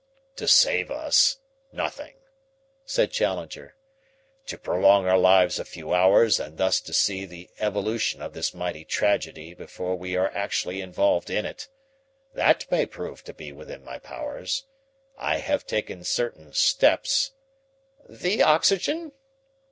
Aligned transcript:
"To 0.37 0.47
save 0.47 0.89
us 0.89 1.37
nothing," 1.71 2.15
said 2.87 3.11
Challenger. 3.11 3.75
"To 4.47 4.57
prolong 4.57 5.05
our 5.07 5.19
lives 5.19 5.59
a 5.59 5.63
few 5.63 5.93
hours 5.93 6.39
and 6.39 6.57
thus 6.57 6.81
to 6.81 6.91
see 6.91 7.27
the 7.27 7.51
evolution 7.59 8.19
of 8.19 8.33
this 8.33 8.51
mighty 8.51 8.83
tragedy 8.83 9.53
before 9.53 9.95
we 9.95 10.15
are 10.15 10.31
actually 10.33 10.81
involved 10.81 11.29
in 11.29 11.45
it 11.45 11.67
that 12.33 12.65
may 12.71 12.87
prove 12.87 13.23
to 13.25 13.33
be 13.35 13.51
within 13.51 13.83
my 13.83 13.99
powers. 13.99 14.65
I 15.19 15.37
have 15.37 15.67
taken 15.67 16.03
certain 16.03 16.51
steps" 16.53 17.33
"The 18.23 18.41
oxygen?" 18.41 19.11